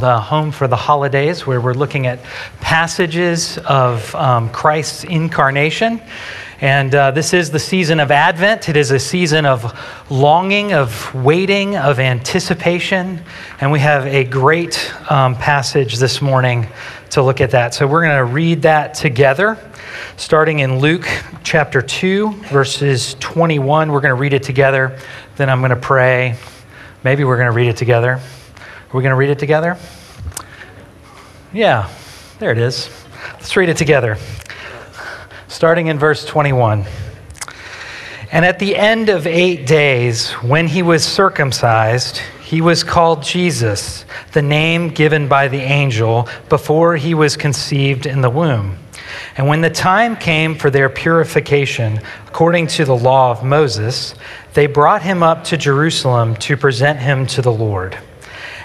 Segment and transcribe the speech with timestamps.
[0.00, 2.20] the Home for the Holidays, where we're looking at
[2.60, 6.00] passages of um, Christ's incarnation.
[6.60, 8.68] And uh, this is the season of Advent.
[8.68, 9.76] It is a season of
[10.08, 13.20] longing, of waiting, of anticipation.
[13.60, 16.68] And we have a great um, passage this morning
[17.10, 17.74] to look at that.
[17.74, 19.58] So we're going to read that together,
[20.16, 21.08] starting in Luke
[21.42, 23.90] chapter 2, verses 21.
[23.90, 24.96] We're going to read it together.
[25.34, 26.36] Then I'm going to pray.
[27.02, 28.20] Maybe we're going to read it together.
[28.90, 29.76] Are we going to read it together?
[31.52, 31.90] Yeah,
[32.38, 32.88] there it is.
[33.34, 34.16] Let's read it together.
[35.46, 36.86] Starting in verse 21.
[38.32, 44.06] And at the end of eight days, when he was circumcised, he was called Jesus,
[44.32, 48.78] the name given by the angel before he was conceived in the womb.
[49.36, 54.14] And when the time came for their purification, according to the law of Moses,
[54.54, 57.98] they brought him up to Jerusalem to present him to the Lord.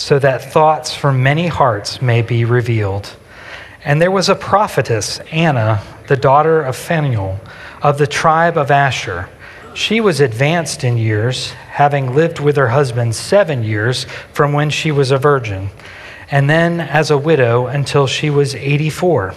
[0.00, 3.14] so that thoughts from many hearts may be revealed.
[3.84, 7.38] And there was a prophetess, Anna, the daughter of Phanuel,
[7.82, 9.28] of the tribe of Asher.
[9.74, 14.90] She was advanced in years, having lived with her husband seven years from when she
[14.90, 15.68] was a virgin,
[16.30, 19.34] and then as a widow until she was 84.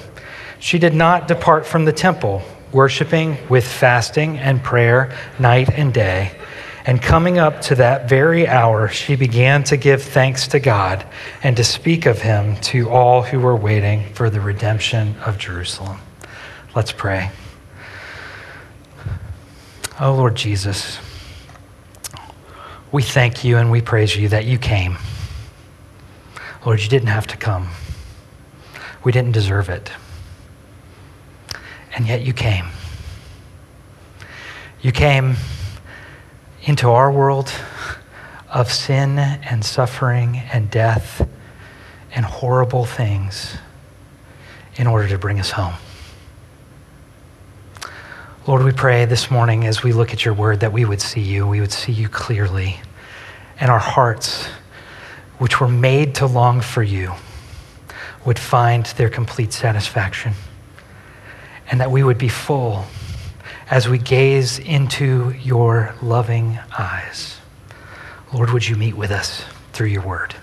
[0.60, 2.42] She did not depart from the temple,
[2.72, 6.32] worshiping with fasting and prayer night and day.
[6.86, 11.06] And coming up to that very hour, she began to give thanks to God
[11.42, 16.00] and to speak of him to all who were waiting for the redemption of Jerusalem.
[16.76, 17.32] Let's pray.
[20.00, 21.00] Oh, Lord Jesus,
[22.92, 24.98] we thank you and we praise you that you came.
[26.66, 27.70] Lord, you didn't have to come,
[29.04, 29.92] we didn't deserve it.
[31.96, 32.66] And yet you came.
[34.82, 35.36] You came
[36.64, 37.52] into our world
[38.50, 41.28] of sin and suffering and death
[42.14, 43.58] and horrible things
[44.78, 45.74] in order to bring us home.
[48.48, 51.22] Lord, we pray this morning as we look at your word that we would see
[51.22, 52.80] you, we would see you clearly,
[53.60, 54.48] and our hearts,
[55.40, 57.14] which were made to long for you,
[58.26, 60.34] would find their complete satisfaction,
[61.72, 62.86] and that we would be full
[63.74, 67.40] as we gaze into your loving eyes.
[68.32, 70.36] Lord, would you meet with us through your word?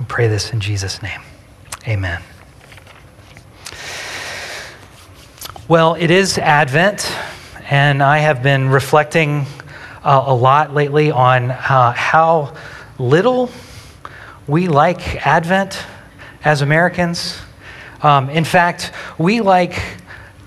[0.00, 1.20] We pray this in Jesus' name.
[1.86, 2.20] Amen.
[5.68, 7.08] Well, it is Advent,
[7.70, 9.46] and I have been reflecting
[10.02, 12.56] uh, a lot lately on uh, how
[12.98, 13.48] little
[14.48, 15.78] we like Advent
[16.44, 17.40] as Americans.
[18.02, 19.80] Um, in fact, we like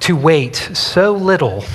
[0.05, 1.65] to wait so little.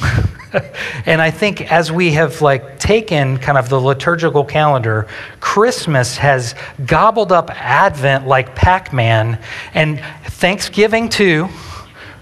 [1.05, 5.09] and I think as we have like taken kind of the liturgical calendar,
[5.41, 6.55] Christmas has
[6.87, 9.37] gobbled up Advent like Pac-Man
[9.75, 11.49] and Thanksgiving too,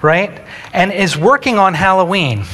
[0.01, 0.47] right?
[0.73, 2.45] And is working on Halloween.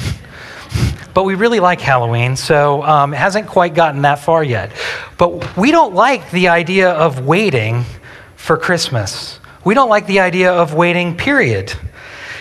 [1.14, 4.72] But we really like Halloween, so um, it hasn't quite gotten that far yet.
[5.16, 7.84] But we don't like the idea of waiting
[8.34, 9.38] for Christmas.
[9.64, 11.72] We don't like the idea of waiting, period.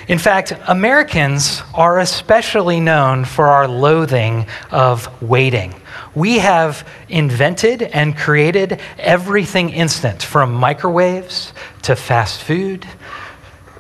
[0.08, 5.74] In fact, Americans are especially known for our loathing of waiting.
[6.14, 11.54] We have invented and created everything instant, from microwaves
[11.84, 12.86] to fast food.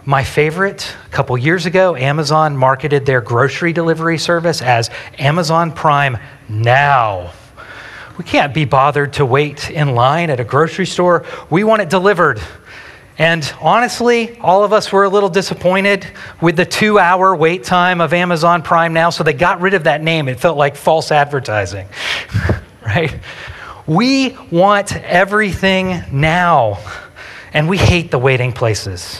[0.05, 4.89] My favorite, a couple years ago, Amazon marketed their grocery delivery service as
[5.19, 6.17] Amazon Prime
[6.47, 7.33] Now.
[8.17, 11.25] We can't be bothered to wait in line at a grocery store.
[11.49, 12.39] We want it delivered.
[13.17, 16.07] And honestly, all of us were a little disappointed
[16.41, 19.83] with the two hour wait time of Amazon Prime Now, so they got rid of
[19.83, 20.27] that name.
[20.27, 21.87] It felt like false advertising,
[22.81, 23.19] right?
[23.85, 26.79] We want everything now,
[27.53, 29.19] and we hate the waiting places.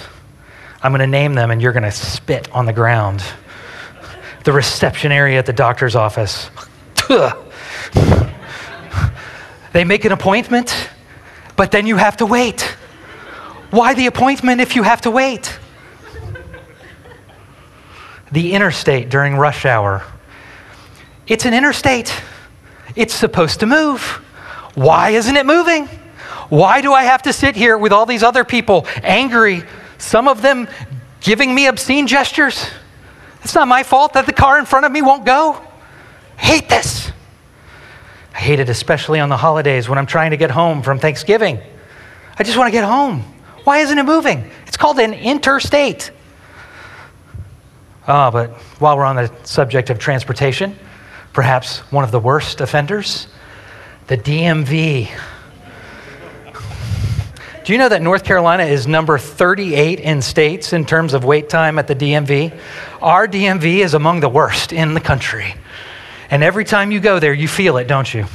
[0.82, 3.24] I'm going to name them, and you're going to spit on the ground.
[4.44, 6.50] The reception area at the doctor's office.
[9.74, 10.90] They make an appointment,
[11.56, 12.76] but then you have to wait.
[13.74, 15.58] Why the appointment if you have to wait?
[18.32, 20.04] The interstate during rush hour.
[21.26, 22.14] It's an interstate.
[22.96, 24.00] It's supposed to move.
[24.76, 25.88] Why isn't it moving?
[26.50, 29.64] Why do I have to sit here with all these other people angry,
[29.98, 30.68] some of them
[31.20, 32.68] giving me obscene gestures?
[33.44, 35.60] It's not my fault that the car in front of me won't go.
[36.38, 37.12] Hate this.
[38.36, 41.60] I hate it especially on the holidays when I'm trying to get home from Thanksgiving.
[42.38, 43.33] I just want to get home.
[43.64, 44.50] Why isn't it moving?
[44.68, 46.12] It's called an interstate.
[48.08, 50.78] Oh, but while we're on the subject of transportation,
[51.32, 53.28] perhaps one of the worst offenders,
[54.08, 55.10] the DMV.
[57.64, 61.48] Do you know that North Carolina is number 38 in states in terms of wait
[61.48, 62.60] time at the DMV?
[63.02, 65.56] Our DMV is among the worst in the country.
[66.30, 68.26] And every time you go there, you feel it, don't you?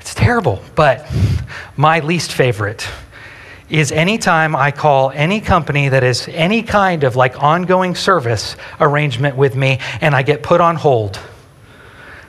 [0.00, 0.60] It's terrible.
[0.74, 1.08] But
[1.76, 2.88] my least favorite
[3.72, 9.34] is anytime I call any company that is any kind of like ongoing service arrangement
[9.34, 11.18] with me and I get put on hold.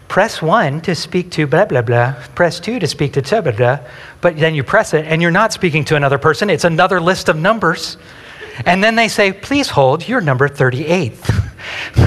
[0.08, 2.14] Press one to speak to blah, blah, blah.
[2.34, 3.80] Press two to speak to blah, blah, blah.
[4.22, 6.50] But then you press it and you're not speaking to another person.
[6.50, 7.98] It's another list of numbers.
[8.66, 11.14] And then they say, please hold, you're number 38.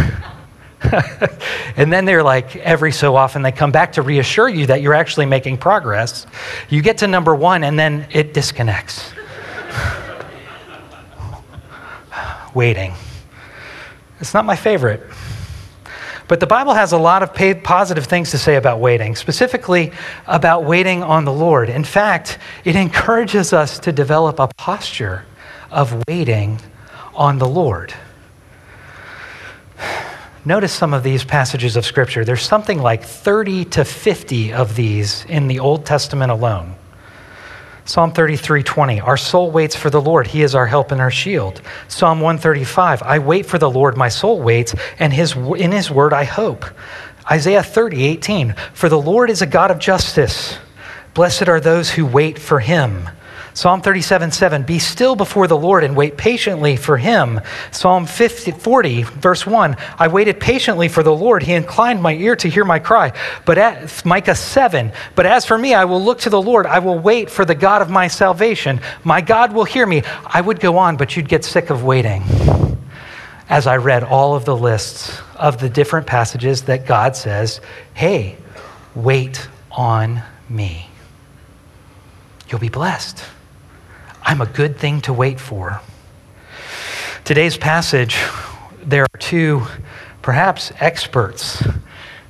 [1.77, 4.95] and then they're like, every so often, they come back to reassure you that you're
[4.95, 6.27] actually making progress.
[6.71, 9.13] You get to number one, and then it disconnects.
[12.55, 12.95] Waiting.
[14.21, 15.03] It's not my favorite.
[16.29, 17.33] But the Bible has a lot of
[17.63, 19.93] positive things to say about waiting, specifically
[20.27, 21.69] about waiting on the Lord.
[21.69, 25.25] In fact, it encourages us to develop a posture
[25.71, 26.59] of waiting
[27.15, 27.95] on the Lord.
[30.45, 32.25] Notice some of these passages of Scripture.
[32.25, 36.75] There's something like 30 to 50 of these in the Old Testament alone.
[37.87, 41.63] Psalm 33:20 Our soul waits for the Lord he is our help and our shield.
[41.87, 46.13] Psalm 135 I wait for the Lord my soul waits and his in his word
[46.13, 46.65] I hope.
[47.31, 50.59] Isaiah 30:18 For the Lord is a God of justice.
[51.15, 53.09] Blessed are those who wait for him.
[53.57, 57.41] Psalm 37 7, be still before the Lord and wait patiently for him.
[57.71, 61.43] Psalm 50, 40, verse 1, I waited patiently for the Lord.
[61.43, 63.15] He inclined my ear to hear my cry.
[63.47, 66.67] But at, Micah 7, but as for me, I will look to the Lord.
[66.67, 68.79] I will wait for the God of my salvation.
[69.05, 70.03] My God will hear me.
[70.27, 72.25] I would go on, but you'd get sick of waiting
[73.49, 77.63] as I read all of the lists of the different passages that God says,
[77.95, 78.37] hey,
[78.95, 80.91] wait on me.
[82.51, 83.25] You'll be blessed.
[84.29, 85.81] I'm a good thing to wait for.
[87.25, 88.19] Today's passage,
[88.83, 89.63] there are two
[90.21, 91.65] perhaps experts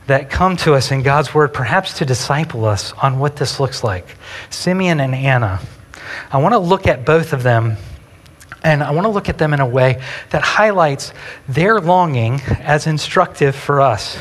[0.07, 3.83] that come to us in God's word, perhaps to disciple us on what this looks
[3.83, 4.07] like
[4.51, 5.59] Simeon and Anna.
[6.31, 7.79] I want to look at both of them,
[8.63, 11.15] and I want to look at them in a way that highlights
[11.49, 14.19] their longing as instructive for us.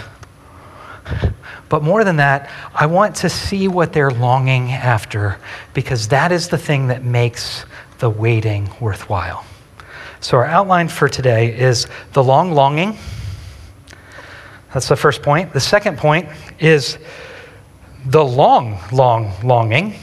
[1.69, 5.37] But more than that, I want to see what they're longing after
[5.73, 7.65] because that is the thing that makes
[7.99, 9.45] the waiting worthwhile.
[10.19, 12.97] So, our outline for today is the long longing.
[14.73, 15.53] That's the first point.
[15.53, 16.27] The second point
[16.59, 16.97] is
[18.05, 19.95] the long, long longing.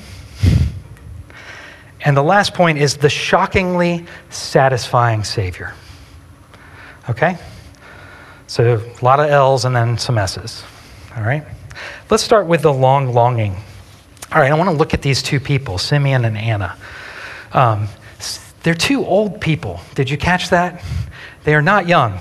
[2.05, 5.75] And the last point is the shockingly satisfying Savior.
[7.09, 7.39] Okay?
[8.47, 10.65] So, a lot of L's and then some S's.
[11.17, 11.45] All right?
[12.11, 13.57] Let's start with the long longing.
[14.33, 16.77] All right, I want to look at these two people, Simeon and Anna.
[17.53, 17.89] Um,
[18.63, 19.81] they're two old people.
[19.95, 20.83] Did you catch that?
[21.45, 22.19] They are not young.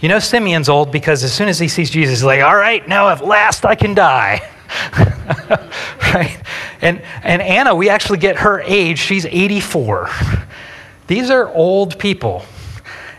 [0.00, 2.86] You know, Simeon's old because as soon as he sees Jesus, he's like, all right,
[2.86, 4.48] now at last I can die.
[6.14, 6.40] right?
[6.80, 8.98] And, and Anna, we actually get her age.
[8.98, 10.08] She's 84.
[11.06, 12.44] These are old people.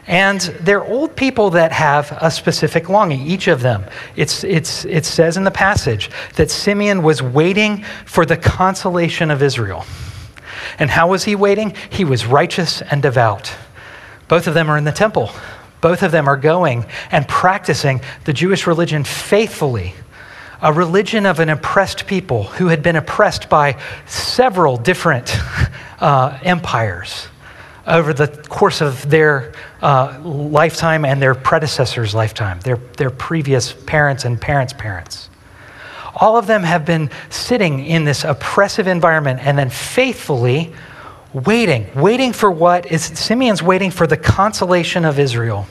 [0.07, 3.83] And they're old people that have a specific longing, each of them.
[4.15, 9.43] It's, it's, it says in the passage that Simeon was waiting for the consolation of
[9.43, 9.85] Israel.
[10.79, 11.75] And how was he waiting?
[11.89, 13.53] He was righteous and devout.
[14.29, 15.29] Both of them are in the temple.
[15.81, 19.93] Both of them are going and practicing the Jewish religion faithfully
[20.61, 25.35] a religion of an oppressed people who had been oppressed by several different
[25.99, 27.27] uh, empires
[27.85, 34.25] over the course of their uh, lifetime and their predecessors' lifetime, their, their previous parents
[34.25, 35.29] and parents' parents.
[36.15, 40.73] All of them have been sitting in this oppressive environment and then faithfully
[41.33, 45.67] waiting, waiting for what is Simeon's waiting for the consolation of Israel.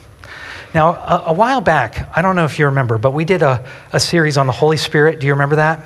[0.73, 3.65] Now, a, a, while back, I don't know if you remember, but we did a,
[3.93, 5.19] a series on the Holy Spirit.
[5.19, 5.85] Do you remember that?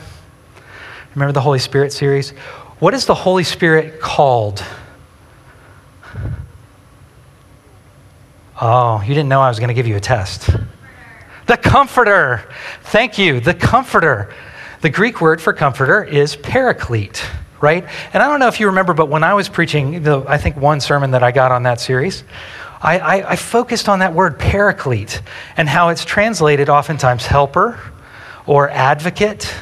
[1.15, 2.31] Remember the Holy Spirit series?
[2.79, 4.63] What is the Holy Spirit called?
[8.63, 10.51] Oh, you didn't know I was going to give you a test.
[11.47, 12.47] The Comforter.
[12.83, 13.39] Thank you.
[13.39, 14.31] The Comforter.
[14.81, 17.23] The Greek word for comforter is paraclete,
[17.59, 17.85] right?
[18.13, 20.57] And I don't know if you remember, but when I was preaching, the, I think
[20.57, 22.23] one sermon that I got on that series,
[22.81, 25.21] I, I, I focused on that word paraclete
[25.57, 27.79] and how it's translated oftentimes helper
[28.47, 29.53] or advocate,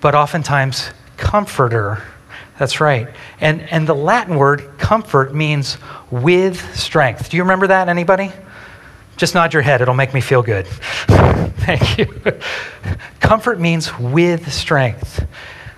[0.00, 2.02] but oftentimes comforter.
[2.58, 3.08] That's right.
[3.40, 5.76] And, and the Latin word comfort means
[6.10, 7.30] with strength.
[7.30, 8.30] Do you remember that, anybody?
[9.16, 10.66] Just nod your head, it'll make me feel good.
[11.06, 12.06] Thank you.
[13.20, 15.26] Comfort means with strength.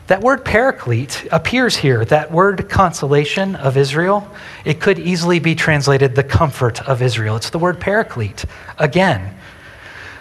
[0.07, 2.05] That word paraclete appears here.
[2.05, 4.29] That word consolation of Israel,
[4.65, 7.37] it could easily be translated the comfort of Israel.
[7.37, 8.45] It's the word paraclete
[8.79, 9.37] again.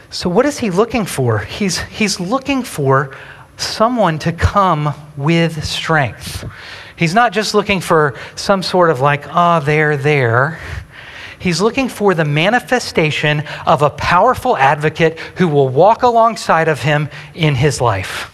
[0.09, 1.39] So, what is he looking for?
[1.39, 3.15] He's, he's looking for
[3.57, 6.45] someone to come with strength.
[6.95, 10.59] He's not just looking for some sort of like, ah, oh, they're there.
[11.39, 17.09] He's looking for the manifestation of a powerful advocate who will walk alongside of him
[17.33, 18.31] in his life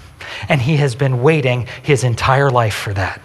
[0.49, 3.21] and he has been waiting his entire life for that.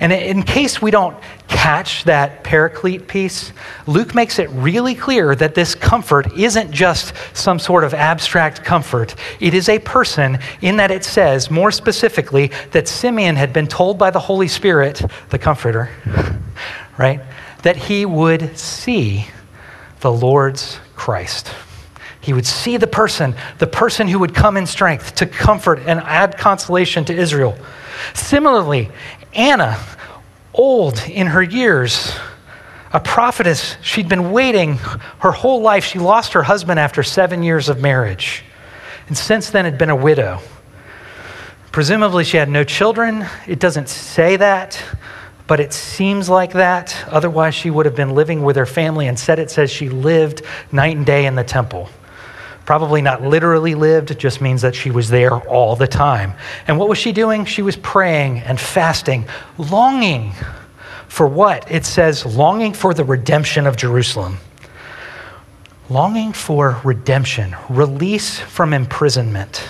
[0.00, 1.16] And in case we don't
[1.48, 3.52] catch that paraclete piece,
[3.86, 9.14] Luke makes it really clear that this comfort isn't just some sort of abstract comfort.
[9.40, 13.98] It is a person, in that it says more specifically that Simeon had been told
[13.98, 15.90] by the Holy Spirit, the Comforter,
[16.98, 17.20] right,
[17.62, 19.26] that he would see
[20.00, 21.52] the Lord's Christ.
[22.20, 26.00] He would see the person, the person who would come in strength to comfort and
[26.00, 27.56] add consolation to Israel.
[28.14, 28.90] Similarly,
[29.36, 29.78] Anna,
[30.54, 32.12] old in her years,
[32.92, 34.76] a prophetess, she'd been waiting
[35.18, 35.84] her whole life.
[35.84, 38.42] She lost her husband after seven years of marriage,
[39.08, 40.40] and since then had been a widow.
[41.70, 43.26] Presumably, she had no children.
[43.46, 44.82] It doesn't say that,
[45.46, 46.96] but it seems like that.
[47.08, 49.06] Otherwise, she would have been living with her family.
[49.06, 50.40] Instead, it says she lived
[50.72, 51.90] night and day in the temple.
[52.66, 56.34] Probably not literally lived, just means that she was there all the time.
[56.66, 57.44] And what was she doing?
[57.44, 60.32] She was praying and fasting, longing
[61.08, 61.70] for what?
[61.70, 64.38] It says, longing for the redemption of Jerusalem.
[65.88, 69.66] Longing for redemption, release from imprisonment.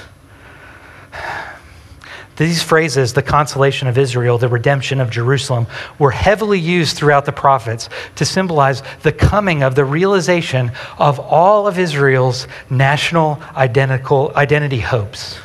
[2.36, 5.66] These phrases, the consolation of Israel, the redemption of Jerusalem,
[5.98, 11.66] were heavily used throughout the prophets to symbolize the coming of the realization of all
[11.66, 15.38] of Israel's national identical, identity hopes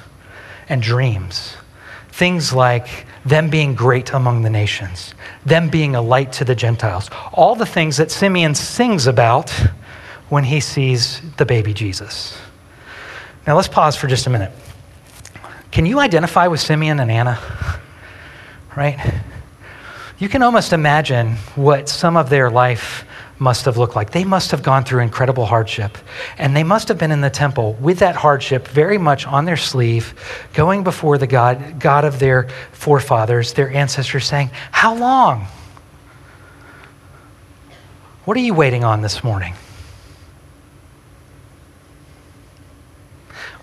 [0.68, 1.56] and dreams.
[2.10, 5.14] Things like them being great among the nations,
[5.46, 9.50] them being a light to the Gentiles, all the things that Simeon sings about
[10.28, 12.38] when he sees the baby Jesus.
[13.48, 14.52] Now let's pause for just a minute.
[15.72, 17.40] Can you identify with Simeon and Anna?
[18.76, 19.00] Right?
[20.18, 23.06] You can almost imagine what some of their life
[23.40, 24.12] must have looked like.
[24.12, 25.98] They must have gone through incredible hardship.
[26.38, 29.58] And they must have been in the temple with that hardship very much on their
[29.58, 30.14] sleeve,
[30.54, 35.48] going before the God, God of their forefathers, their ancestors, saying, How long?
[38.26, 39.56] What are you waiting on this morning?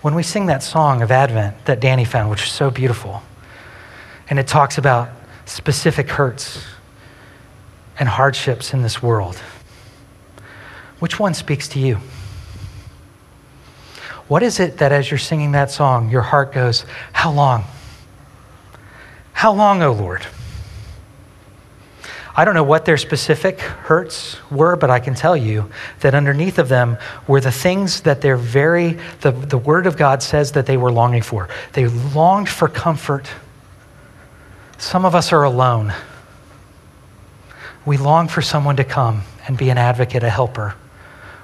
[0.01, 3.21] When we sing that song of Advent that Danny found, which is so beautiful,
[4.29, 5.09] and it talks about
[5.45, 6.63] specific hurts
[7.99, 9.35] and hardships in this world,
[10.99, 11.99] which one speaks to you?
[14.27, 17.65] What is it that as you're singing that song, your heart goes, How long?
[19.33, 20.25] How long, O Lord?
[22.35, 25.69] I don't know what their specific hurts were, but I can tell you
[26.01, 30.21] that underneath of them were the things that they're very, the, the Word of God
[30.21, 31.49] says that they were longing for.
[31.73, 33.27] They longed for comfort.
[34.77, 35.93] Some of us are alone.
[37.85, 40.75] We long for someone to come and be an advocate, a helper.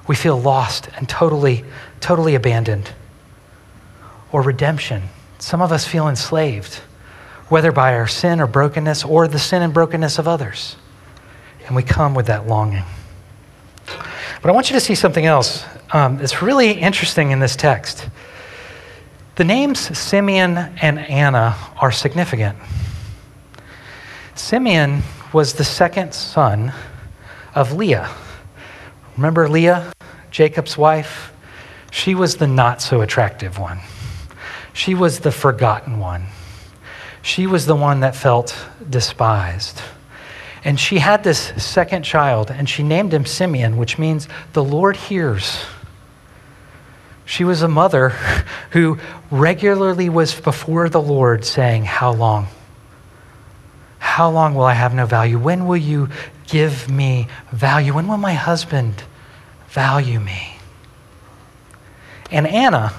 [0.08, 1.66] We feel lost and totally,
[2.00, 2.92] totally abandoned.
[4.32, 5.04] Or redemption.
[5.40, 6.82] Some of us feel enslaved,
[7.50, 10.76] whether by our sin or brokenness or the sin and brokenness of others.
[11.68, 12.84] And we come with that longing.
[13.86, 18.10] But I want you to see something else um, that's really interesting in this text.
[19.36, 22.58] The names Simeon and Anna are significant.
[24.36, 25.02] Simeon
[25.34, 26.74] was the second son
[27.54, 28.10] of Leah.
[29.18, 29.92] Remember Leah,
[30.32, 31.34] Jacob's wife?
[31.92, 33.80] She was the not so attractive one.
[34.74, 36.28] She was the forgotten one.
[37.26, 38.56] She was the one that felt
[38.88, 39.82] despised.
[40.64, 44.96] And she had this second child, and she named him Simeon, which means the Lord
[44.96, 45.66] hears.
[47.26, 48.10] She was a mother
[48.70, 49.00] who
[49.32, 52.46] regularly was before the Lord saying, How long?
[53.98, 55.40] How long will I have no value?
[55.40, 56.10] When will you
[56.46, 57.96] give me value?
[57.96, 59.04] When will my husband
[59.70, 60.58] value me?
[62.30, 62.94] And Anna,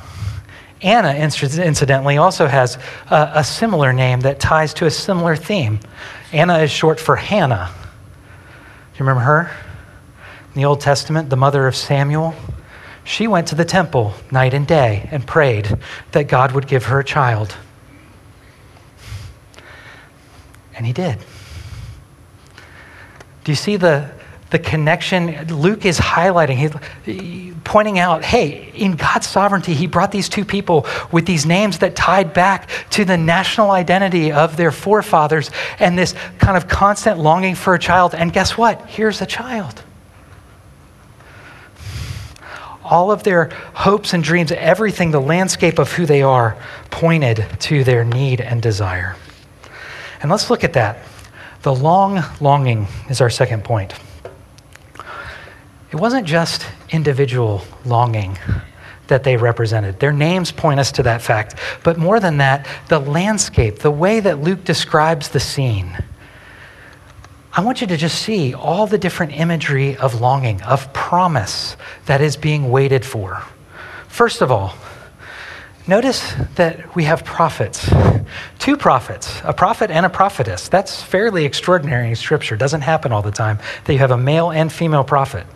[0.83, 2.76] Anna, incidentally, also has
[3.11, 5.80] a, a, similar name that ties to a similar theme.
[6.33, 7.71] Anna is short for Hannah.
[7.75, 9.50] Do you remember her?
[10.54, 12.35] In the Old Testament, the mother of Samuel.
[13.04, 15.78] She went to the temple night and day and prayed
[16.12, 17.56] that God would give her a child.
[20.75, 21.18] And he did.
[23.45, 24.11] Do you see the,
[24.50, 25.46] the connection?
[25.48, 26.72] Luke is highlighting,
[27.04, 31.80] he, pointing out hey, in God's sovereignty, he brought these two people with these names
[31.80, 37.18] that tied back to the national identity of their forefathers and this kind of constant
[37.18, 38.14] longing for a child.
[38.14, 38.86] And guess what?
[38.86, 39.82] Here's a child
[42.86, 46.56] all of their hopes and dreams, everything, the landscape of who they are,
[46.90, 49.16] pointed to their need and desire.
[50.22, 50.98] And let's look at that.
[51.62, 53.92] The long longing is our second point.
[55.96, 58.38] It wasn't just individual longing
[59.06, 59.98] that they represented.
[59.98, 61.54] Their names point us to that fact.
[61.84, 65.96] But more than that, the landscape, the way that Luke describes the scene,
[67.50, 72.20] I want you to just see all the different imagery of longing, of promise that
[72.20, 73.42] is being waited for.
[74.06, 74.74] First of all,
[75.88, 77.88] Notice that we have prophets,
[78.59, 80.68] two prophets, a prophet and a prophetess.
[80.68, 82.57] That's fairly extraordinary in Scripture.
[82.57, 85.46] Doesn't happen all the time that you have a male and female prophet.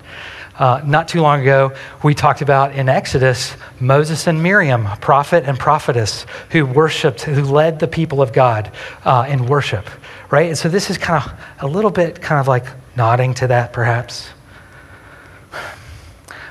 [0.56, 1.72] Uh, not too long ago,
[2.04, 7.80] we talked about in Exodus Moses and Miriam, prophet and prophetess, who worshiped, who led
[7.80, 8.70] the people of God
[9.04, 9.90] uh, in worship,
[10.30, 10.46] right?
[10.46, 13.72] And so this is kind of a little bit kind of like nodding to that,
[13.72, 14.28] perhaps.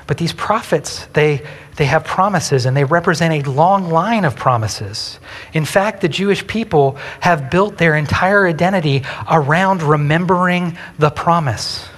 [0.06, 1.46] But these prophets, they,
[1.80, 5.18] they have promises and they represent a long line of promises.
[5.54, 11.88] In fact, the Jewish people have built their entire identity around remembering the promise.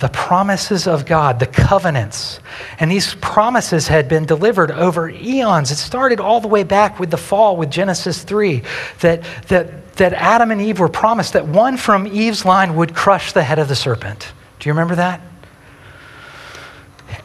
[0.00, 2.40] The promises of God, the covenants.
[2.78, 5.70] And these promises had been delivered over eons.
[5.70, 8.62] It started all the way back with the fall, with Genesis 3,
[9.00, 13.32] that, that, that Adam and Eve were promised that one from Eve's line would crush
[13.32, 14.30] the head of the serpent.
[14.58, 15.22] Do you remember that?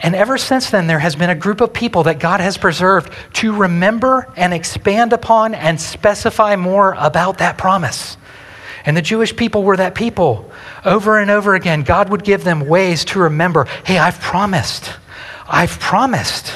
[0.02, 3.12] And ever since then, there has been a group of people that God has preserved
[3.34, 8.16] to remember and expand upon and specify more about that promise.
[8.86, 10.50] And the Jewish people were that people.
[10.86, 14.90] Over and over again, God would give them ways to remember hey, I've promised.
[15.46, 16.54] I've promised.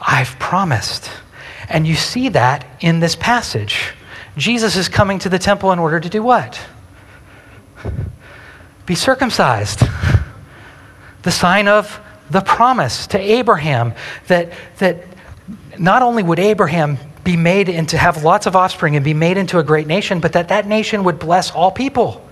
[0.00, 1.08] I've promised.
[1.68, 3.92] And you see that in this passage.
[4.36, 6.60] Jesus is coming to the temple in order to do what?
[8.86, 9.82] Be circumcised.
[11.22, 12.00] The sign of
[12.32, 13.94] the promise to Abraham
[14.26, 15.04] that, that
[15.78, 19.58] not only would Abraham be made into have lots of offspring and be made into
[19.58, 22.26] a great nation, but that that nation would bless all people.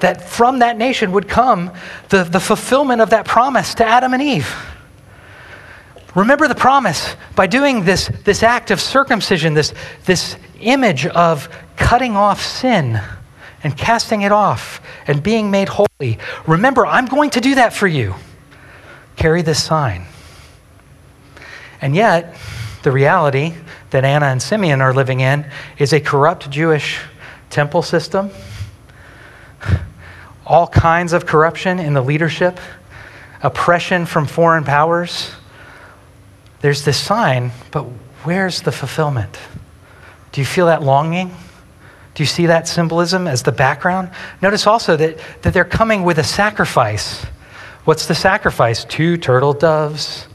[0.00, 1.72] That from that nation would come
[2.08, 4.54] the, the fulfillment of that promise to Adam and Eve.
[6.14, 12.16] Remember the promise by doing this, this act of circumcision, this, this image of cutting
[12.16, 13.00] off sin
[13.62, 16.18] and casting it off and being made holy.
[16.46, 18.14] Remember, I'm going to do that for you
[19.16, 20.06] carry this sign.
[21.80, 22.36] And yet,
[22.82, 23.54] the reality
[23.90, 25.46] that Anna and Simeon are living in
[25.78, 27.00] is a corrupt Jewish
[27.50, 28.30] temple system,
[30.46, 32.60] all kinds of corruption in the leadership,
[33.42, 35.32] oppression from foreign powers.
[36.60, 37.82] There's this sign, but
[38.24, 39.38] where's the fulfillment?
[40.32, 41.34] Do you feel that longing?
[42.14, 44.10] Do you see that symbolism as the background?
[44.40, 47.26] Notice also that, that they're coming with a sacrifice
[47.86, 48.84] What's the sacrifice?
[48.84, 50.26] Two turtle doves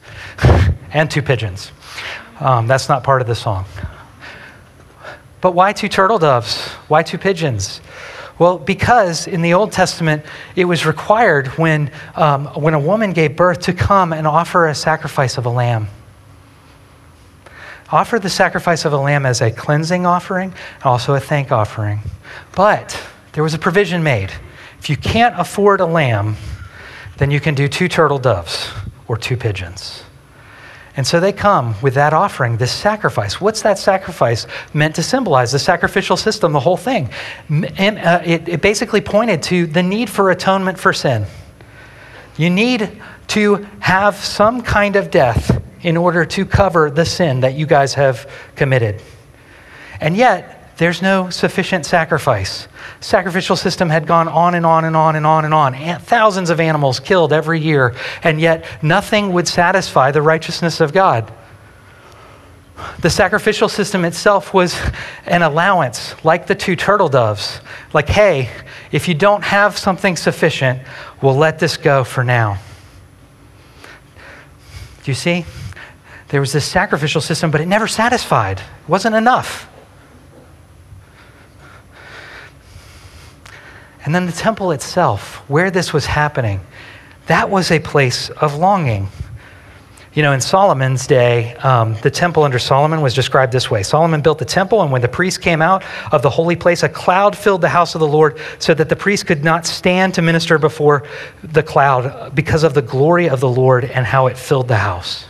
[0.94, 1.74] and two pigeons.
[2.40, 3.66] Um, that's not part of the song.
[5.42, 6.70] But why two turtle doves?
[6.88, 7.82] Why two pigeons?
[8.40, 10.24] Well, because in the Old Testament,
[10.56, 14.74] it was required when, um, when a woman gave birth to come and offer a
[14.74, 15.88] sacrifice of a lamb.
[17.92, 22.00] Offer the sacrifice of a lamb as a cleansing offering, and also a thank offering.
[22.56, 22.98] But
[23.34, 24.32] there was a provision made.
[24.80, 26.38] If you can't afford a lamb,
[27.18, 28.72] then you can do two turtle doves
[29.08, 30.04] or two pigeons.
[30.98, 33.40] And so they come with that offering, this sacrifice.
[33.40, 35.54] What's that sacrifice meant to symbolize?
[35.54, 37.10] The sacrificial system, the whole thing.
[37.50, 41.26] And, uh, it, it basically pointed to the need for atonement for sin.
[42.38, 47.56] You need to have some kind of death in order to cover the sin that
[47.56, 49.02] you guys have committed.
[50.02, 52.68] And yet, there's no sufficient sacrifice.
[53.02, 55.76] Sacrificial system had gone on and on and on and on and on.
[56.00, 61.32] Thousands of animals killed every year, and yet nothing would satisfy the righteousness of God.
[63.02, 64.76] The sacrificial system itself was
[65.28, 67.62] an allowance, like the two turtle doves.
[67.94, 68.50] Like, hey,
[68.92, 70.82] if you don't have something sufficient,
[71.22, 72.58] we'll let this go for now.
[75.04, 75.46] Do you see?
[76.30, 78.58] There was this sacrificial system, but it never satisfied.
[78.58, 79.68] It wasn't enough.
[84.04, 86.60] And then the temple itself, where this was happening,
[87.28, 89.08] that was a place of longing.
[90.14, 94.22] You know, in Solomon's day, um, the temple under Solomon was described this way Solomon
[94.22, 97.38] built the temple, and when the priests came out of the holy place, a cloud
[97.38, 100.58] filled the house of the Lord so that the priests could not stand to minister
[100.58, 101.08] before
[101.44, 105.26] the cloud because of the glory of the Lord and how it filled the house.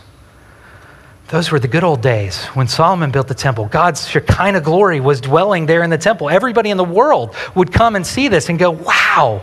[1.32, 3.64] Those were the good old days when Solomon built the temple.
[3.64, 6.28] God's Shekinah glory was dwelling there in the temple.
[6.28, 9.42] Everybody in the world would come and see this and go, wow,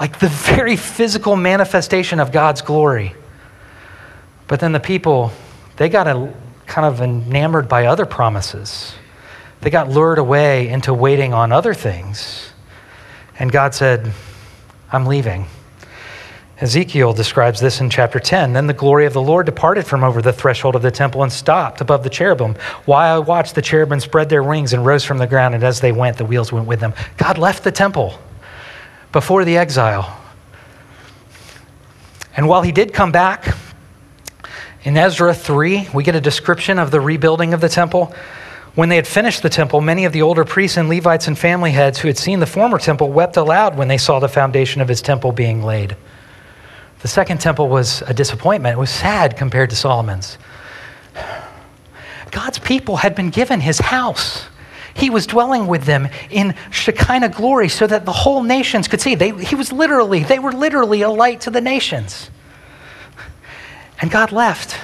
[0.00, 3.14] like the very physical manifestation of God's glory.
[4.48, 5.32] But then the people,
[5.76, 6.32] they got a,
[6.64, 8.94] kind of enamored by other promises.
[9.60, 12.54] They got lured away into waiting on other things.
[13.38, 14.12] And God said,
[14.90, 15.44] I'm leaving.
[16.60, 18.52] Ezekiel describes this in chapter 10.
[18.52, 21.32] Then the glory of the Lord departed from over the threshold of the temple and
[21.32, 22.54] stopped above the cherubim.
[22.84, 25.80] While I watched, the cherubim spread their wings and rose from the ground, and as
[25.80, 26.92] they went, the wheels went with them.
[27.16, 28.18] God left the temple
[29.10, 30.18] before the exile.
[32.36, 33.56] And while he did come back,
[34.82, 38.14] in Ezra 3, we get a description of the rebuilding of the temple.
[38.74, 41.72] When they had finished the temple, many of the older priests and Levites and family
[41.72, 44.88] heads who had seen the former temple wept aloud when they saw the foundation of
[44.88, 45.96] his temple being laid.
[47.02, 48.76] The second temple was a disappointment.
[48.76, 50.36] It was sad compared to Solomon's.
[52.30, 54.44] God's people had been given his house.
[54.94, 59.14] He was dwelling with them in Shekinah glory so that the whole nations could see.
[59.14, 62.30] They, he was literally, they were literally a light to the nations.
[64.00, 64.76] And God left.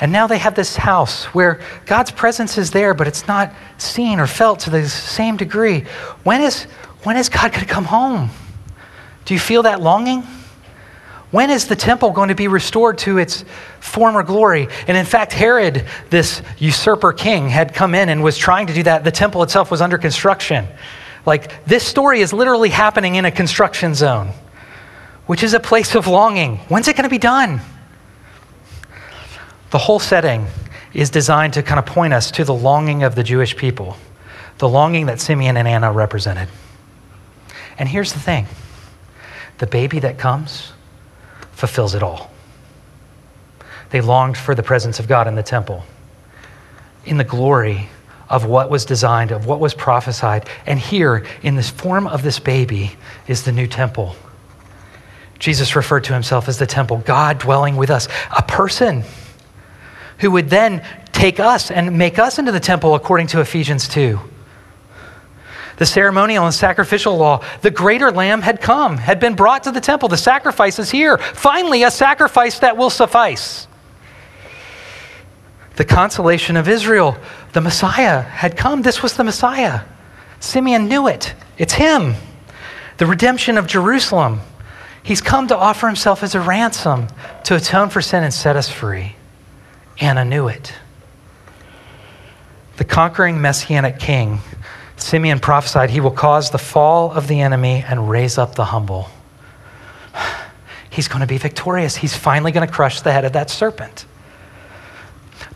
[0.00, 4.20] And now they have this house where God's presence is there, but it's not seen
[4.20, 5.84] or felt to the same degree.
[6.22, 6.64] When is,
[7.04, 8.30] when is God going to come home?
[9.24, 10.24] Do you feel that longing?
[11.32, 13.44] When is the temple going to be restored to its
[13.80, 14.68] former glory?
[14.86, 18.84] And in fact, Herod, this usurper king, had come in and was trying to do
[18.84, 19.02] that.
[19.02, 20.68] The temple itself was under construction.
[21.24, 24.30] Like, this story is literally happening in a construction zone,
[25.26, 26.58] which is a place of longing.
[26.68, 27.60] When's it going to be done?
[29.70, 30.46] The whole setting
[30.94, 33.96] is designed to kind of point us to the longing of the Jewish people,
[34.58, 36.48] the longing that Simeon and Anna represented.
[37.78, 38.46] And here's the thing
[39.58, 40.72] the baby that comes,
[41.56, 42.30] fulfills it all.
[43.88, 45.84] They longed for the presence of God in the temple,
[47.06, 47.88] in the glory
[48.28, 50.48] of what was designed, of what was prophesied.
[50.66, 52.92] And here, in this form of this baby,
[53.26, 54.16] is the new temple.
[55.38, 59.04] Jesus referred to himself as the temple, God dwelling with us, a person
[60.18, 64.20] who would then take us and make us into the temple according to Ephesians 2
[65.76, 67.44] the ceremonial and sacrificial law.
[67.62, 70.08] The greater lamb had come, had been brought to the temple.
[70.08, 71.18] The sacrifice is here.
[71.18, 73.66] Finally, a sacrifice that will suffice.
[75.76, 77.18] The consolation of Israel,
[77.52, 78.82] the Messiah had come.
[78.82, 79.82] This was the Messiah.
[80.40, 81.34] Simeon knew it.
[81.58, 82.14] It's him.
[82.96, 84.40] The redemption of Jerusalem.
[85.02, 87.08] He's come to offer himself as a ransom
[87.44, 89.14] to atone for sin and set us free.
[90.00, 90.72] Anna knew it.
[92.78, 94.40] The conquering messianic king
[94.96, 99.08] Simeon prophesied, He will cause the fall of the enemy and raise up the humble.
[100.90, 101.96] He's going to be victorious.
[101.96, 104.06] He's finally going to crush the head of that serpent.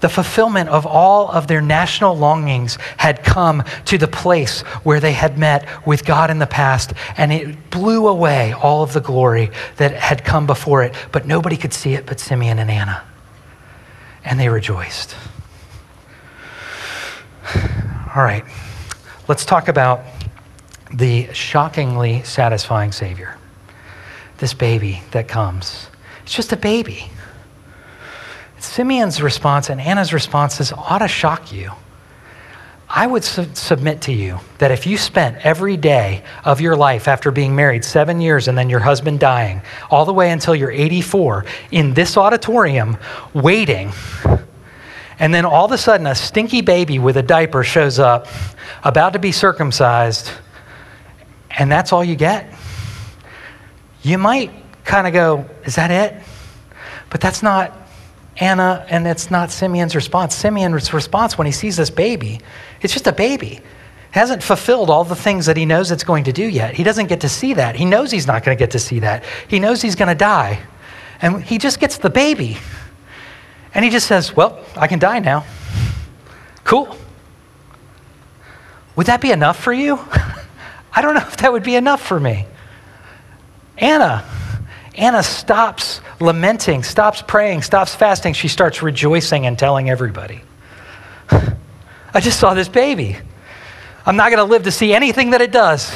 [0.00, 5.12] The fulfillment of all of their national longings had come to the place where they
[5.12, 9.50] had met with God in the past, and it blew away all of the glory
[9.76, 10.94] that had come before it.
[11.12, 13.02] But nobody could see it but Simeon and Anna.
[14.24, 15.14] And they rejoiced.
[18.14, 18.44] All right.
[19.30, 20.02] Let's talk about
[20.92, 23.38] the shockingly satisfying Savior.
[24.38, 25.86] This baby that comes.
[26.24, 27.12] It's just a baby.
[28.58, 31.70] Simeon's response and Anna's responses ought to shock you.
[32.88, 37.06] I would su- submit to you that if you spent every day of your life
[37.06, 39.62] after being married seven years and then your husband dying,
[39.92, 42.96] all the way until you're 84, in this auditorium
[43.32, 43.92] waiting,
[45.20, 48.26] and then all of a sudden a stinky baby with a diaper shows up,
[48.82, 50.30] about to be circumcised,
[51.50, 52.52] and that's all you get,
[54.02, 54.50] you might
[54.84, 56.20] kind of go, Is that it?
[57.10, 57.76] But that's not
[58.38, 60.34] Anna, and it's not Simeon's response.
[60.34, 62.40] Simeon's response when he sees this baby,
[62.80, 63.60] it's just a baby.
[64.12, 66.74] Hasn't fulfilled all the things that he knows it's going to do yet.
[66.74, 67.76] He doesn't get to see that.
[67.76, 69.22] He knows he's not going to get to see that.
[69.46, 70.60] He knows he's going to die.
[71.22, 72.56] And he just gets the baby.
[73.74, 75.44] And he just says, Well, I can die now.
[76.64, 76.96] Cool.
[78.96, 79.98] Would that be enough for you?
[80.92, 82.46] I don't know if that would be enough for me.
[83.78, 84.24] Anna,
[84.94, 88.34] Anna stops lamenting, stops praying, stops fasting.
[88.34, 90.42] She starts rejoicing and telling everybody.
[91.30, 93.16] I just saw this baby.
[94.04, 95.94] I'm not going to live to see anything that it does.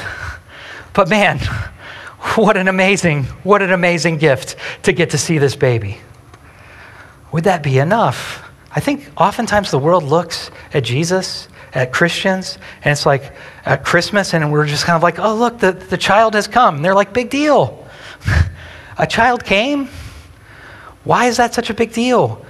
[0.92, 1.38] But man,
[2.36, 5.98] what an amazing, what an amazing gift to get to see this baby.
[7.34, 8.48] Would that be enough?
[8.70, 13.32] I think oftentimes the world looks at Jesus, at Christians, and it's like
[13.64, 16.76] at Christmas, and we're just kind of like, oh, look, the, the child has come.
[16.76, 17.88] And they're like, big deal.
[18.98, 19.88] A child came?
[21.02, 22.40] Why is that such a big deal?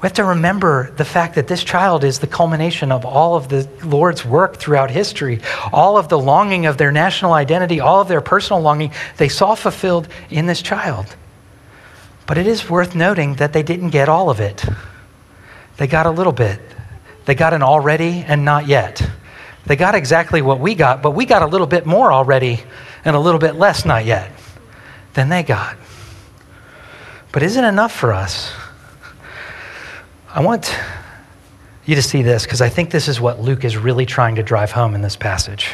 [0.00, 3.48] We have to remember the fact that this child is the culmination of all of
[3.48, 5.40] the Lord's work throughout history,
[5.72, 9.56] all of the longing of their national identity, all of their personal longing, they saw
[9.56, 11.16] fulfilled in this child.
[12.30, 14.64] But it is worth noting that they didn't get all of it.
[15.78, 16.60] They got a little bit.
[17.24, 19.02] They got an already and not yet.
[19.66, 22.62] They got exactly what we got, but we got a little bit more already
[23.04, 24.30] and a little bit less not yet
[25.14, 25.76] than they got.
[27.32, 28.52] But isn't enough for us?
[30.32, 30.72] I want
[31.84, 34.44] you to see this because I think this is what Luke is really trying to
[34.44, 35.72] drive home in this passage.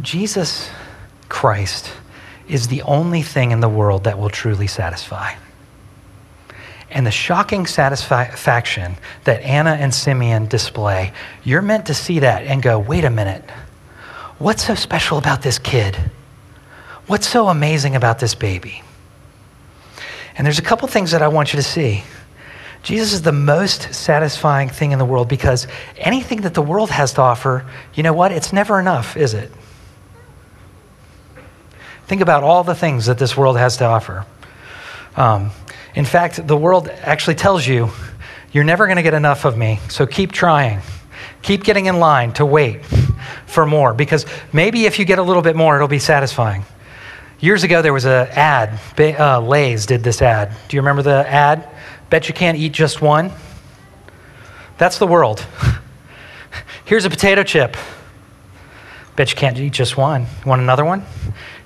[0.00, 0.70] Jesus
[1.28, 1.92] Christ
[2.48, 5.34] is the only thing in the world that will truly satisfy.
[6.90, 12.62] And the shocking satisfaction that Anna and Simeon display, you're meant to see that and
[12.62, 13.42] go, wait a minute,
[14.38, 15.96] what's so special about this kid?
[17.06, 18.82] What's so amazing about this baby?
[20.36, 22.04] And there's a couple things that I want you to see.
[22.82, 27.14] Jesus is the most satisfying thing in the world because anything that the world has
[27.14, 28.30] to offer, you know what?
[28.30, 29.50] It's never enough, is it?
[32.06, 34.26] Think about all the things that this world has to offer.
[35.16, 35.50] Um,
[35.94, 37.90] in fact, the world actually tells you,
[38.52, 40.80] you're never going to get enough of me, so keep trying.
[41.42, 42.84] Keep getting in line to wait
[43.46, 46.64] for more because maybe if you get a little bit more, it'll be satisfying.
[47.40, 48.78] Years ago, there was an ad.
[48.98, 50.52] Uh, Lay's did this ad.
[50.68, 51.68] Do you remember the ad?
[52.10, 53.32] Bet you can't eat just one.
[54.78, 55.44] That's the world.
[56.84, 57.76] Here's a potato chip.
[59.16, 60.26] Bet you can't eat just one.
[60.44, 61.04] Want another one?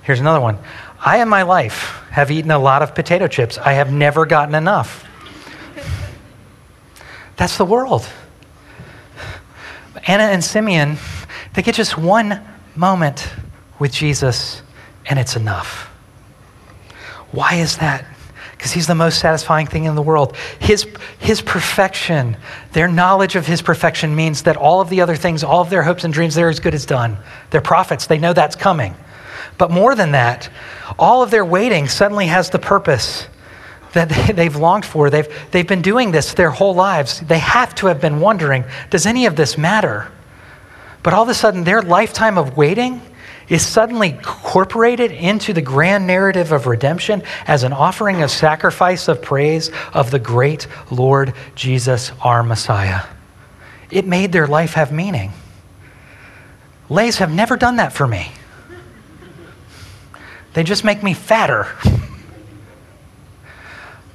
[0.09, 0.57] Here's another one.
[0.99, 3.59] I, in my life, have eaten a lot of potato chips.
[3.59, 5.05] I have never gotten enough.
[7.37, 8.09] That's the world.
[10.07, 10.97] Anna and Simeon,
[11.53, 12.43] they get just one
[12.75, 13.31] moment
[13.77, 14.63] with Jesus
[15.05, 15.91] and it's enough.
[17.31, 18.03] Why is that?
[18.53, 20.35] Because he's the most satisfying thing in the world.
[20.57, 20.87] His,
[21.19, 22.35] his perfection,
[22.71, 25.83] their knowledge of his perfection means that all of the other things, all of their
[25.83, 27.19] hopes and dreams, they're as good as done.
[27.51, 28.95] They're prophets, they know that's coming.
[29.59, 30.49] But more than that,
[30.97, 33.27] all of their waiting suddenly has the purpose
[33.93, 35.11] that they, have longed for.
[35.11, 37.19] They've, they've been doing this their whole lives.
[37.19, 40.11] They have to have been wondering does any of this matter?
[41.03, 43.01] But all of a sudden, their lifetime of waiting
[43.47, 49.21] is suddenly incorporated into the grand narrative of redemption as an offering of sacrifice of
[49.21, 53.03] praise of the great Lord Jesus, our Messiah.
[53.91, 55.33] It made their life have meaning.
[56.89, 58.31] Lays have never done that for me.
[60.53, 61.67] They just make me fatter.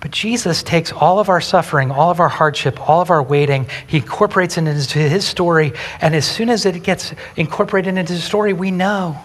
[0.04, 3.66] But Jesus takes all of our suffering, all of our hardship, all of our waiting,
[3.86, 5.72] he incorporates it into his story.
[5.98, 9.18] And as soon as it gets incorporated into the story, we know.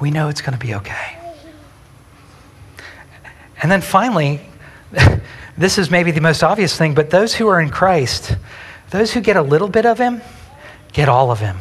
[0.00, 1.16] We know it's going to be okay.
[3.62, 4.40] And then finally,
[5.56, 8.36] this is maybe the most obvious thing, but those who are in Christ,
[8.90, 10.22] those who get a little bit of him,
[10.92, 11.58] get all of him.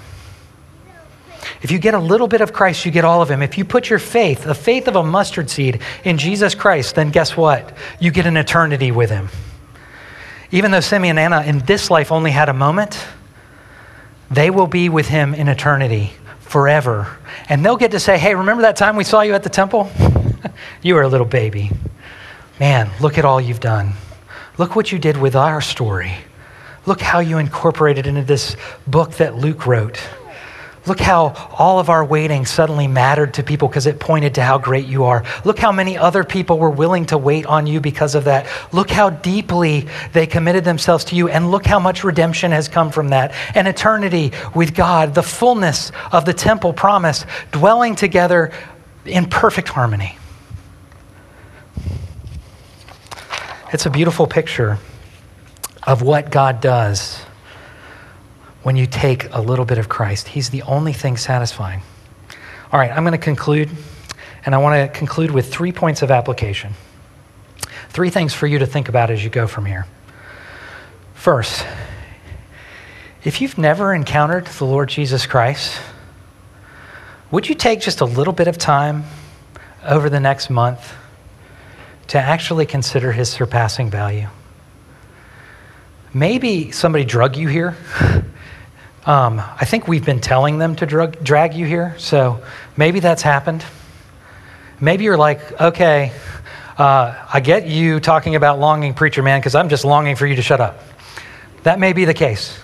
[1.62, 3.42] If you get a little bit of Christ, you get all of Him.
[3.42, 7.10] If you put your faith, the faith of a mustard seed, in Jesus Christ, then
[7.10, 7.76] guess what?
[8.00, 9.30] You get an eternity with Him.
[10.52, 13.06] Even though Simeon and Anna in this life only had a moment,
[14.32, 17.18] they will be with him in eternity forever.
[17.50, 19.90] And they'll get to say, hey, remember that time we saw you at the temple?
[20.82, 21.72] you were a little baby.
[22.60, 23.94] Man, look at all you've done.
[24.58, 26.14] Look what you did with our story.
[26.86, 28.56] Look how you incorporated into this
[28.88, 30.00] book that Luke wrote.
[30.88, 34.58] Look how all of our waiting suddenly mattered to people because it pointed to how
[34.58, 35.26] great you are.
[35.44, 38.48] Look how many other people were willing to wait on you because of that.
[38.72, 42.90] Look how deeply they committed themselves to you, and look how much redemption has come
[42.90, 43.34] from that.
[43.54, 48.52] An eternity with God, the fullness of the temple promise, dwelling together
[49.06, 50.18] in perfect harmony.
[53.74, 54.78] It's a beautiful picture
[55.84, 57.22] of what God does
[58.68, 60.28] when you take a little bit of Christ.
[60.28, 61.82] He's the only thing satisfying.
[62.70, 63.70] All right, I'm going to conclude,
[64.46, 66.74] and I want to conclude with three points of application.
[67.88, 69.86] Three things for you to think about as you go from here.
[71.14, 71.66] First,
[73.24, 75.80] if you've never encountered the Lord Jesus Christ,
[77.32, 79.06] would you take just a little bit of time
[79.86, 80.94] over the next month
[82.08, 84.28] to actually consider his surpassing value?
[86.14, 87.78] Maybe somebody drug you here.
[89.08, 92.44] Um, I think we've been telling them to drug, drag you here, so
[92.76, 93.64] maybe that's happened.
[94.82, 96.12] Maybe you're like, okay,
[96.78, 100.36] uh, I get you talking about longing, preacher man, because I'm just longing for you
[100.36, 100.84] to shut up.
[101.64, 102.60] That may be the case.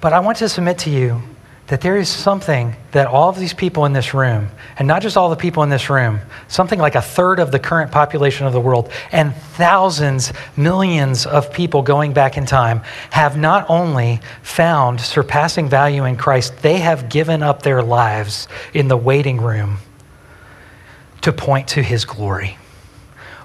[0.00, 1.20] But I want to submit to you
[1.68, 5.16] that there is something that all of these people in this room, and not just
[5.16, 8.54] all the people in this room, something like a third of the current population of
[8.54, 14.98] the world, and thousands, millions of people going back in time, have not only found
[15.00, 19.78] surpassing value in Christ, they have given up their lives in the waiting room
[21.20, 22.56] to point to his glory.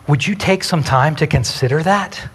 [0.07, 2.29] Would you take some time to consider that?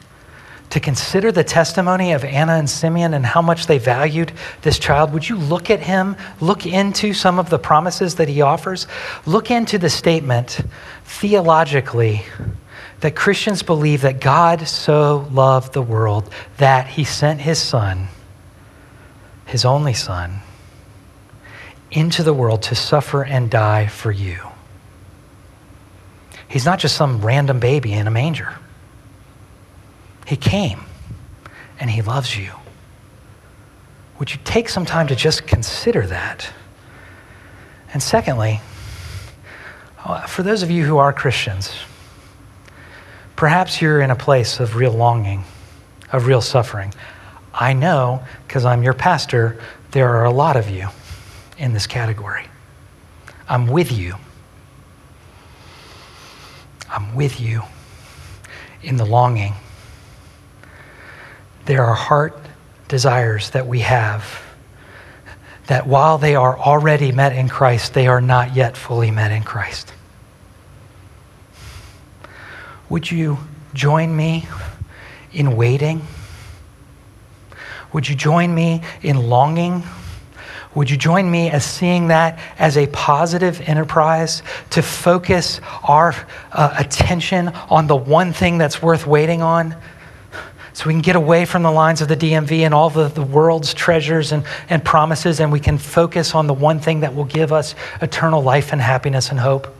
[0.70, 5.12] To consider the testimony of Anna and Simeon and how much they valued this child,
[5.12, 8.86] would you look at him, look into some of the promises that he offers?
[9.24, 10.60] Look into the statement
[11.04, 12.22] theologically
[13.00, 18.08] that Christians believe that God so loved the world that he sent his son,
[19.46, 20.40] his only son,
[21.90, 24.38] into the world to suffer and die for you.
[26.48, 28.58] He's not just some random baby in a manger.
[30.28, 30.84] He came
[31.80, 32.52] and He loves you.
[34.18, 36.50] Would you take some time to just consider that?
[37.94, 38.60] And secondly,
[40.04, 41.74] uh, for those of you who are Christians,
[43.36, 45.44] perhaps you're in a place of real longing,
[46.12, 46.92] of real suffering.
[47.54, 49.58] I know, because I'm your pastor,
[49.92, 50.88] there are a lot of you
[51.56, 52.44] in this category.
[53.48, 54.16] I'm with you.
[56.90, 57.62] I'm with you
[58.82, 59.54] in the longing
[61.68, 62.34] there are heart
[62.88, 64.42] desires that we have
[65.66, 69.42] that while they are already met in Christ, they are not yet fully met in
[69.42, 69.92] Christ.
[72.88, 73.36] Would you
[73.74, 74.48] join me
[75.30, 76.00] in waiting?
[77.92, 79.82] Would you join me in longing?
[80.74, 86.14] Would you join me as seeing that as a positive enterprise to focus our
[86.50, 89.76] uh, attention on the one thing that's worth waiting on?
[90.78, 93.20] So we can get away from the lines of the DMV and all the, the
[93.20, 97.24] world's treasures and, and promises, and we can focus on the one thing that will
[97.24, 99.74] give us eternal life and happiness and hope.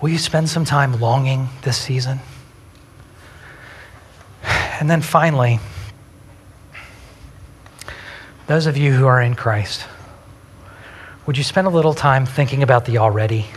[0.00, 2.20] Will you spend some time longing this season?
[4.80, 5.60] And then finally,
[8.46, 9.84] those of you who are in Christ,
[11.26, 13.48] would you spend a little time thinking about the already?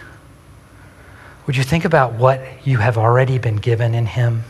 [1.45, 4.43] Would you think about what you have already been given in Him?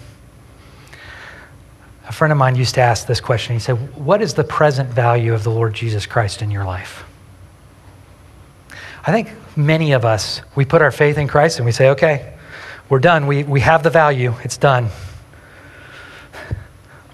[2.08, 3.54] A friend of mine used to ask this question.
[3.54, 7.04] He said, What is the present value of the Lord Jesus Christ in your life?
[9.06, 12.34] I think many of us, we put our faith in Christ and we say, Okay,
[12.90, 13.28] we're done.
[13.28, 14.90] We, we have the value, it's done.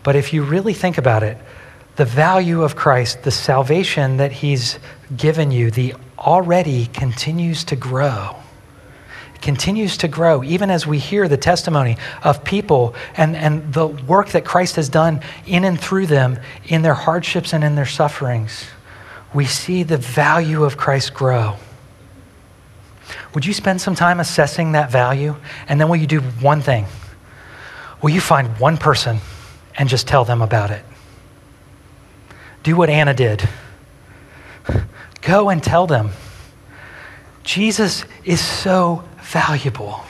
[0.04, 1.38] But if you really think about it,
[1.96, 4.78] the value of Christ, the salvation that He's
[5.16, 8.43] given you, the already continues to grow
[9.44, 14.30] continues to grow, even as we hear the testimony of people and, and the work
[14.30, 18.66] that Christ has done in and through them in their hardships and in their sufferings.
[19.34, 21.58] We see the value of Christ grow.
[23.36, 25.36] Would you spend some time assessing that value?
[25.68, 26.86] And then will you do one thing?
[28.02, 29.20] Will you find one person
[29.78, 30.86] and just tell them about it?
[32.64, 33.48] Do what Anna did.
[35.22, 36.12] Go and tell them.
[37.44, 40.04] Jesus is so valuable.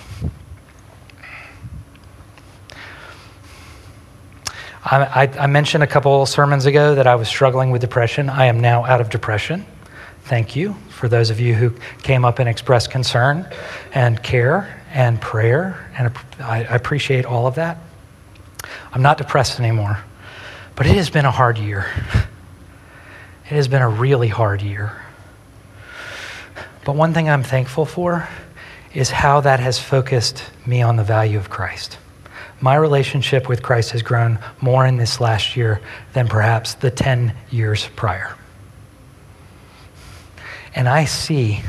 [4.85, 8.29] I, I, mentioned a couple sermons ago that I was struggling with depression.
[8.29, 9.65] I am now out of depression.
[10.23, 13.49] Thank you for those of you who came up and expressed concern
[13.93, 15.89] and care and prayer.
[15.97, 17.77] And I appreciate all of that.
[18.91, 20.03] I'm not depressed anymore,
[20.75, 21.87] but it has been a hard year.
[23.45, 25.02] It has been a really hard year.
[26.85, 28.27] But one thing I'm thankful for
[28.93, 31.97] is how that has focused me on the value of Christ.
[32.59, 35.81] My relationship with Christ has grown more in this last year
[36.13, 38.35] than perhaps the 10 years prior.
[40.75, 41.61] And I see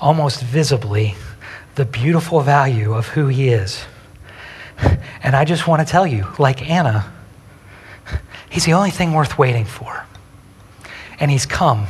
[0.00, 1.14] almost visibly
[1.74, 3.84] the beautiful value of who he is.
[5.22, 7.12] And I just want to tell you, like Anna,
[8.50, 10.04] he's the only thing worth waiting for.
[11.20, 11.86] And he's come,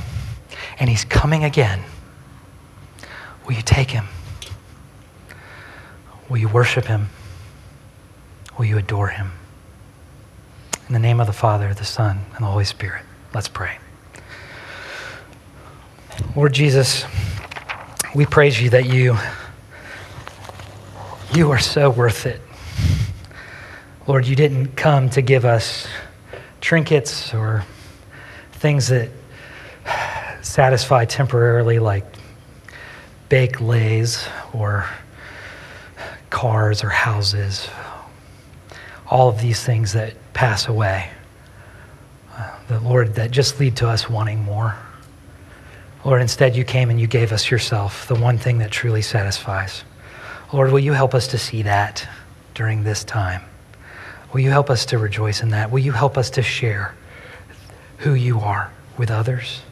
[0.79, 1.83] and he's coming again.
[3.49, 4.07] Will you take him?
[6.29, 7.09] Will you worship him?
[8.59, 9.33] Will you adore him?
[10.87, 13.79] In the name of the Father, the Son, and the Holy Spirit, let's pray.
[16.37, 17.07] Lord Jesus,
[18.15, 19.17] we praise you that you
[21.33, 22.43] you are so worth it.
[24.07, 25.87] Lord, you didn't come to give us
[26.61, 27.65] trinkets or
[28.53, 29.09] things that
[30.43, 32.18] satisfy temporarily like
[33.29, 34.87] baked Lay's or
[36.31, 37.69] cars or houses,
[39.11, 41.11] all of these things that pass away.
[42.37, 44.77] Uh, the Lord, that just lead to us wanting more.
[46.05, 49.85] Lord, instead you came and you gave us yourself, the one thing that truly satisfies.
[50.53, 52.07] Lord, will you help us to see that
[52.55, 53.43] during this time?
[54.33, 55.71] Will you help us to rejoice in that?
[55.71, 56.95] Will you help us to share
[57.99, 59.63] who you are with others?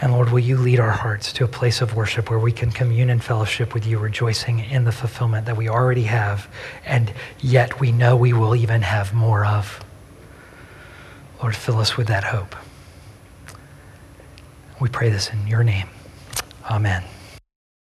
[0.00, 2.70] And Lord, will you lead our hearts to a place of worship where we can
[2.70, 6.48] commune in fellowship with you, rejoicing in the fulfillment that we already have,
[6.84, 9.84] and yet we know we will even have more of.
[11.42, 12.54] Lord, fill us with that hope.
[14.80, 15.88] We pray this in your name.
[16.70, 17.02] Amen.